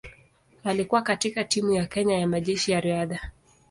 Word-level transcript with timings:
Alikuwa 0.63 1.01
katika 1.01 1.43
timu 1.43 1.71
ya 1.71 1.85
Kenya 1.85 2.17
ya 2.19 2.27
Majeshi 2.27 2.71
ya 2.71 2.79
Riadha. 2.79 3.29